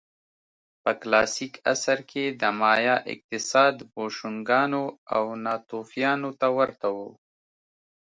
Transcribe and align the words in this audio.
په 0.83 0.91
کلاسیک 1.01 1.53
عصر 1.73 1.99
کې 2.11 2.25
د 2.41 2.43
مایا 2.59 2.95
اقتصاد 3.13 3.75
بوشونګانو 3.91 4.83
او 5.15 5.23
ناتوفیانو 5.45 6.29
ته 6.39 6.47
ورته 6.57 6.87
و 6.95 6.97